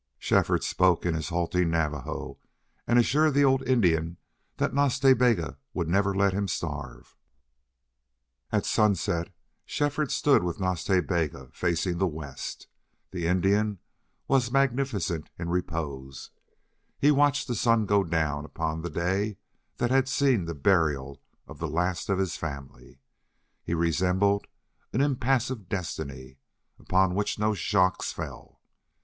Shefford 0.17 0.63
spoke 0.63 1.05
in 1.05 1.13
his 1.13 1.29
halting 1.29 1.69
Navajo 1.69 2.39
and 2.87 2.97
assured 2.97 3.35
the 3.35 3.45
old 3.45 3.61
Indian 3.67 4.17
that 4.57 4.73
Nas 4.73 4.97
Ta 4.99 5.13
Bega 5.13 5.59
would 5.75 5.87
never 5.87 6.15
let 6.15 6.33
him 6.33 6.47
starve. 6.47 7.15
At 8.51 8.65
sunset 8.65 9.31
Shefford 9.63 10.09
stood 10.09 10.43
with 10.43 10.59
Nas 10.59 10.83
Ta 10.85 11.01
Bega 11.01 11.51
facing 11.53 11.99
the 11.99 12.07
west. 12.07 12.65
The 13.11 13.27
Indian 13.27 13.77
was 14.27 14.49
magnificent 14.51 15.29
in 15.37 15.49
repose. 15.49 16.31
He 16.97 17.11
watched 17.11 17.47
the 17.47 17.53
sun 17.53 17.85
go 17.85 18.03
down 18.03 18.43
upon 18.43 18.81
the 18.81 18.89
day 18.89 19.37
that 19.77 19.91
had 19.91 20.09
seen 20.09 20.45
the 20.45 20.55
burial 20.55 21.21
of 21.45 21.59
the 21.59 21.67
last 21.69 22.09
of 22.09 22.17
his 22.17 22.37
family. 22.37 22.97
He 23.61 23.75
resembled 23.75 24.47
an 24.93 25.01
impassive 25.01 25.69
destiny, 25.69 26.39
upon 26.79 27.13
which 27.13 27.37
no 27.37 27.53
shocks 27.53 28.11
fell. 28.11 28.59